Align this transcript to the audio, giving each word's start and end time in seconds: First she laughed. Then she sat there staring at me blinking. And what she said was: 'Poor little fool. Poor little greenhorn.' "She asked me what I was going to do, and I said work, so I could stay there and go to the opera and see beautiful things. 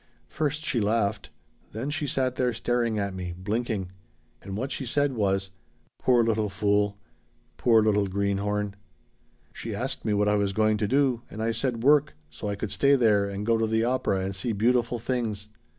First 0.29 0.63
she 0.63 0.79
laughed. 0.81 1.29
Then 1.73 1.91
she 1.91 2.07
sat 2.07 2.33
there 2.33 2.53
staring 2.53 2.97
at 2.97 3.13
me 3.13 3.35
blinking. 3.37 3.91
And 4.41 4.57
what 4.57 4.71
she 4.71 4.83
said 4.83 5.13
was: 5.13 5.51
'Poor 5.99 6.23
little 6.23 6.49
fool. 6.49 6.97
Poor 7.57 7.83
little 7.83 8.07
greenhorn.' 8.07 8.75
"She 9.53 9.75
asked 9.75 10.03
me 10.03 10.15
what 10.15 10.27
I 10.27 10.33
was 10.37 10.53
going 10.53 10.77
to 10.77 10.87
do, 10.87 11.21
and 11.29 11.39
I 11.39 11.51
said 11.51 11.83
work, 11.83 12.15
so 12.31 12.47
I 12.49 12.55
could 12.55 12.71
stay 12.71 12.95
there 12.95 13.29
and 13.29 13.45
go 13.45 13.59
to 13.59 13.67
the 13.67 13.83
opera 13.83 14.21
and 14.21 14.33
see 14.33 14.53
beautiful 14.53 14.97
things. 14.97 15.49